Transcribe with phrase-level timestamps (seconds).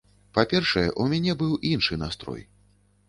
[0.37, 2.43] Па-першае, у мяне быў іншы настрой.